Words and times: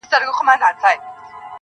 نور 0.03 0.07
مي 0.07 0.07
له 0.11 0.11
سترگو 0.11 0.31
څه 0.31 0.35
خوبونه 0.37 0.53
مړه 0.61 0.69
سول 0.81 0.97